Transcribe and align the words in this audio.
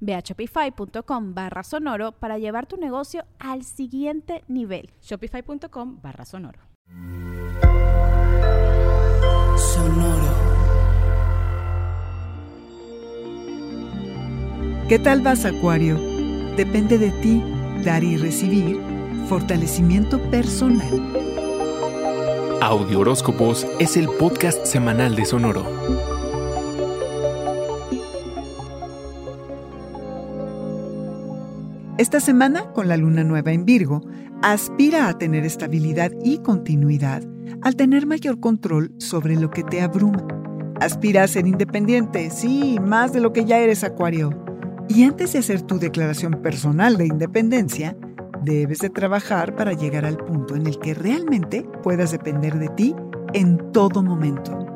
Ve 0.00 0.14
a 0.14 0.20
shopify.com 0.20 1.34
barra 1.34 1.62
sonoro 1.62 2.12
para 2.12 2.38
llevar 2.38 2.66
tu 2.66 2.76
negocio 2.76 3.24
al 3.38 3.64
siguiente 3.64 4.44
nivel. 4.48 4.90
Shopify.com 5.02 6.00
barra 6.02 6.24
sonoro. 6.24 6.60
Sonoro. 9.56 10.58
¿Qué 14.88 14.98
tal 14.98 15.20
vas, 15.20 15.44
Acuario? 15.44 15.98
Depende 16.56 16.96
de 16.96 17.10
ti 17.10 17.42
dar 17.84 18.02
y 18.02 18.16
recibir 18.16 18.80
fortalecimiento 19.28 20.18
personal. 20.30 21.28
Audio 22.62 23.00
Horóscopos 23.00 23.66
es 23.78 23.96
el 23.96 24.08
podcast 24.08 24.64
semanal 24.64 25.14
de 25.14 25.24
Sonoro. 25.24 26.17
Esta 31.98 32.20
semana, 32.20 32.72
con 32.74 32.86
la 32.86 32.96
luna 32.96 33.24
nueva 33.24 33.50
en 33.50 33.64
Virgo, 33.64 34.02
aspira 34.40 35.08
a 35.08 35.18
tener 35.18 35.44
estabilidad 35.44 36.12
y 36.22 36.38
continuidad 36.38 37.24
al 37.62 37.74
tener 37.74 38.06
mayor 38.06 38.38
control 38.38 38.92
sobre 38.98 39.34
lo 39.34 39.50
que 39.50 39.64
te 39.64 39.80
abruma. 39.80 40.24
Aspira 40.80 41.24
a 41.24 41.26
ser 41.26 41.48
independiente, 41.48 42.30
sí, 42.30 42.78
más 42.80 43.12
de 43.12 43.18
lo 43.18 43.32
que 43.32 43.44
ya 43.44 43.58
eres 43.58 43.82
Acuario. 43.82 44.30
Y 44.88 45.02
antes 45.02 45.32
de 45.32 45.40
hacer 45.40 45.62
tu 45.62 45.80
declaración 45.80 46.40
personal 46.40 46.96
de 46.96 47.06
independencia, 47.06 47.96
debes 48.44 48.78
de 48.78 48.90
trabajar 48.90 49.56
para 49.56 49.72
llegar 49.72 50.04
al 50.04 50.18
punto 50.18 50.54
en 50.54 50.68
el 50.68 50.78
que 50.78 50.94
realmente 50.94 51.66
puedas 51.82 52.12
depender 52.12 52.60
de 52.60 52.68
ti 52.68 52.94
en 53.34 53.72
todo 53.72 54.04
momento. 54.04 54.67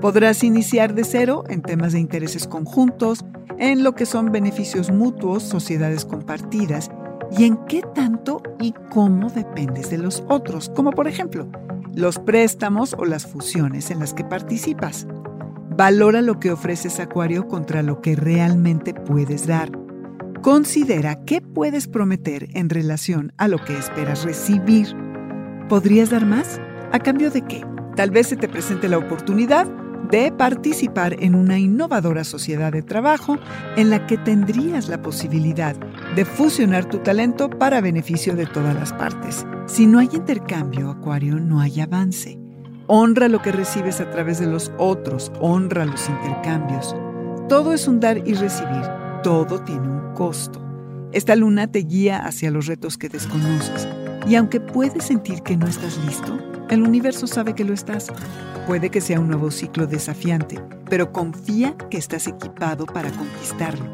Podrás 0.00 0.44
iniciar 0.44 0.94
de 0.94 1.02
cero 1.02 1.42
en 1.48 1.60
temas 1.60 1.92
de 1.92 1.98
intereses 1.98 2.46
conjuntos, 2.46 3.24
en 3.58 3.82
lo 3.82 3.96
que 3.96 4.06
son 4.06 4.30
beneficios 4.30 4.92
mutuos, 4.92 5.42
sociedades 5.42 6.04
compartidas 6.04 6.88
y 7.36 7.44
en 7.44 7.56
qué 7.66 7.82
tanto 7.96 8.40
y 8.60 8.74
cómo 8.90 9.28
dependes 9.28 9.90
de 9.90 9.98
los 9.98 10.22
otros, 10.28 10.68
como 10.68 10.92
por 10.92 11.08
ejemplo 11.08 11.50
los 11.94 12.20
préstamos 12.20 12.94
o 12.96 13.04
las 13.04 13.26
fusiones 13.26 13.90
en 13.90 13.98
las 13.98 14.14
que 14.14 14.22
participas. 14.22 15.08
Valora 15.76 16.22
lo 16.22 16.38
que 16.38 16.52
ofreces 16.52 17.00
Acuario 17.00 17.48
contra 17.48 17.82
lo 17.82 18.00
que 18.00 18.14
realmente 18.14 18.94
puedes 18.94 19.48
dar. 19.48 19.72
Considera 20.42 21.24
qué 21.24 21.40
puedes 21.40 21.88
prometer 21.88 22.48
en 22.54 22.68
relación 22.68 23.32
a 23.36 23.48
lo 23.48 23.58
que 23.64 23.76
esperas 23.76 24.22
recibir. 24.22 24.94
¿Podrías 25.68 26.10
dar 26.10 26.24
más? 26.24 26.60
¿A 26.92 27.00
cambio 27.00 27.32
de 27.32 27.42
qué? 27.42 27.64
Tal 27.96 28.12
vez 28.12 28.28
se 28.28 28.36
te 28.36 28.48
presente 28.48 28.88
la 28.88 28.98
oportunidad 28.98 29.66
de 30.10 30.32
participar 30.32 31.16
en 31.18 31.34
una 31.34 31.58
innovadora 31.58 32.24
sociedad 32.24 32.72
de 32.72 32.82
trabajo 32.82 33.36
en 33.76 33.90
la 33.90 34.06
que 34.06 34.16
tendrías 34.18 34.88
la 34.88 35.02
posibilidad 35.02 35.76
de 36.14 36.24
fusionar 36.24 36.86
tu 36.86 36.98
talento 36.98 37.50
para 37.50 37.80
beneficio 37.80 38.34
de 38.34 38.46
todas 38.46 38.74
las 38.74 38.92
partes. 38.92 39.46
Si 39.66 39.86
no 39.86 39.98
hay 39.98 40.08
intercambio, 40.12 40.90
Acuario, 40.90 41.38
no 41.40 41.60
hay 41.60 41.80
avance. 41.80 42.38
Honra 42.86 43.28
lo 43.28 43.42
que 43.42 43.52
recibes 43.52 44.00
a 44.00 44.10
través 44.10 44.38
de 44.38 44.46
los 44.46 44.72
otros, 44.78 45.30
honra 45.40 45.84
los 45.84 46.08
intercambios. 46.08 46.96
Todo 47.48 47.74
es 47.74 47.86
un 47.86 48.00
dar 48.00 48.26
y 48.26 48.34
recibir, 48.34 48.82
todo 49.22 49.60
tiene 49.60 49.88
un 49.88 50.14
costo. 50.14 50.64
Esta 51.12 51.36
luna 51.36 51.66
te 51.70 51.80
guía 51.80 52.18
hacia 52.18 52.50
los 52.50 52.66
retos 52.66 52.96
que 52.96 53.08
desconoces 53.08 53.88
y 54.28 54.34
aunque 54.34 54.60
puedes 54.60 55.04
sentir 55.04 55.42
que 55.42 55.56
no 55.56 55.66
estás 55.66 55.98
listo, 56.04 56.38
el 56.68 56.82
universo 56.82 57.26
sabe 57.26 57.54
que 57.54 57.64
lo 57.64 57.72
estás. 57.72 58.08
Puede 58.68 58.90
que 58.90 59.00
sea 59.00 59.18
un 59.18 59.28
nuevo 59.28 59.50
ciclo 59.50 59.86
desafiante, 59.86 60.60
pero 60.90 61.10
confía 61.10 61.74
que 61.88 61.96
estás 61.96 62.26
equipado 62.26 62.84
para 62.84 63.10
conquistarlo. 63.10 63.86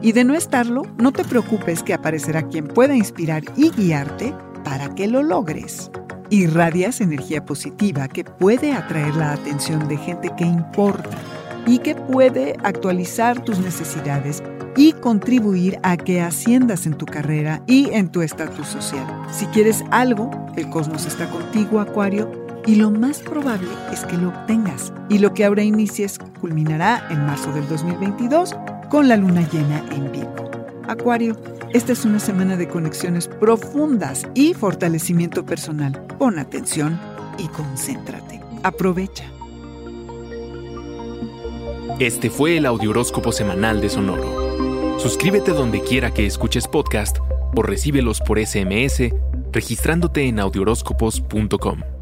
Y 0.00 0.12
de 0.12 0.24
no 0.24 0.34
estarlo, 0.34 0.84
no 0.96 1.12
te 1.12 1.22
preocupes 1.22 1.82
que 1.82 1.92
aparecerá 1.92 2.48
quien 2.48 2.66
pueda 2.66 2.96
inspirar 2.96 3.42
y 3.58 3.68
guiarte 3.68 4.32
para 4.64 4.94
que 4.94 5.06
lo 5.06 5.22
logres. 5.22 5.90
Irradias 6.30 7.02
energía 7.02 7.44
positiva 7.44 8.08
que 8.08 8.24
puede 8.24 8.72
atraer 8.72 9.14
la 9.16 9.32
atención 9.32 9.86
de 9.86 9.98
gente 9.98 10.32
que 10.34 10.44
importa 10.44 11.18
y 11.66 11.80
que 11.80 11.94
puede 11.94 12.56
actualizar 12.64 13.44
tus 13.44 13.58
necesidades 13.58 14.42
y 14.78 14.94
contribuir 14.94 15.78
a 15.82 15.98
que 15.98 16.22
asciendas 16.22 16.86
en 16.86 16.94
tu 16.94 17.04
carrera 17.04 17.62
y 17.66 17.90
en 17.90 18.08
tu 18.08 18.22
estatus 18.22 18.66
social. 18.66 19.04
Si 19.30 19.44
quieres 19.48 19.84
algo, 19.90 20.30
el 20.56 20.70
cosmos 20.70 21.04
está 21.04 21.28
contigo, 21.28 21.80
Acuario, 21.80 22.41
y 22.66 22.76
lo 22.76 22.90
más 22.90 23.20
probable 23.20 23.68
es 23.92 24.04
que 24.04 24.16
lo 24.16 24.28
obtengas. 24.28 24.92
Y 25.08 25.18
lo 25.18 25.34
que 25.34 25.44
ahora 25.44 25.62
inicies 25.62 26.18
culminará 26.40 27.06
en 27.10 27.24
marzo 27.26 27.52
del 27.52 27.68
2022 27.68 28.54
con 28.90 29.08
la 29.08 29.16
luna 29.16 29.48
llena 29.50 29.84
en 29.90 30.10
Virgo. 30.12 30.50
Acuario, 30.88 31.36
esta 31.72 31.92
es 31.92 32.04
una 32.04 32.18
semana 32.18 32.56
de 32.56 32.68
conexiones 32.68 33.28
profundas 33.28 34.26
y 34.34 34.54
fortalecimiento 34.54 35.44
personal. 35.44 36.04
Pon 36.18 36.38
atención 36.38 37.00
y 37.38 37.48
concéntrate. 37.48 38.40
Aprovecha. 38.62 39.24
Este 41.98 42.30
fue 42.30 42.56
el 42.56 42.66
Audioróscopo 42.66 43.32
semanal 43.32 43.80
de 43.80 43.88
Sonoro. 43.88 44.98
Suscríbete 44.98 45.52
donde 45.52 45.80
quiera 45.80 46.12
que 46.12 46.26
escuches 46.26 46.68
podcast 46.68 47.18
o 47.54 47.62
recíbelos 47.62 48.20
por 48.20 48.44
SMS 48.44 49.12
registrándote 49.52 50.26
en 50.26 50.40
audioróscopos.com. 50.40 52.01